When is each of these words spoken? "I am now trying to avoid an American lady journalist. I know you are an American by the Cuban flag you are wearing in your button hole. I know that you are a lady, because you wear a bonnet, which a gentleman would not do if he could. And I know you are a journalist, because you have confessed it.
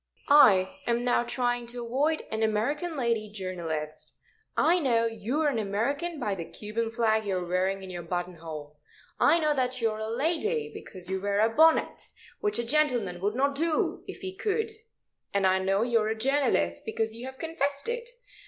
"I 0.29 0.79
am 0.87 1.03
now 1.03 1.21
trying 1.23 1.67
to 1.67 1.85
avoid 1.85 2.25
an 2.31 2.41
American 2.41 2.97
lady 2.97 3.29
journalist. 3.29 4.13
I 4.57 4.79
know 4.79 5.05
you 5.05 5.41
are 5.41 5.47
an 5.47 5.59
American 5.59 6.19
by 6.19 6.33
the 6.33 6.43
Cuban 6.43 6.89
flag 6.89 7.23
you 7.23 7.37
are 7.37 7.45
wearing 7.47 7.83
in 7.83 7.91
your 7.91 8.01
button 8.01 8.37
hole. 8.37 8.79
I 9.19 9.37
know 9.37 9.53
that 9.53 9.79
you 9.79 9.91
are 9.91 9.99
a 9.99 10.09
lady, 10.09 10.71
because 10.73 11.07
you 11.07 11.21
wear 11.21 11.39
a 11.39 11.49
bonnet, 11.55 12.01
which 12.39 12.57
a 12.57 12.63
gentleman 12.63 13.21
would 13.21 13.35
not 13.35 13.53
do 13.53 14.03
if 14.07 14.21
he 14.21 14.35
could. 14.35 14.71
And 15.35 15.45
I 15.45 15.59
know 15.59 15.83
you 15.83 15.99
are 15.99 16.07
a 16.09 16.17
journalist, 16.17 16.81
because 16.83 17.13
you 17.15 17.27
have 17.27 17.37
confessed 17.37 17.87
it. 17.87 18.09